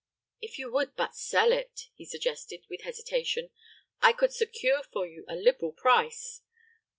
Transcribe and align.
"If 0.41 0.57
you 0.57 0.71
would 0.71 0.95
but 0.95 1.15
sell 1.15 1.51
it," 1.51 1.89
he 1.93 2.05
suggested, 2.05 2.65
with 2.67 2.81
hesitation, 2.81 3.51
"I 4.01 4.13
could 4.13 4.33
secure 4.33 4.81
for 4.81 5.05
you 5.05 5.25
a 5.27 5.35
liberal 5.35 5.73
price. 5.73 6.41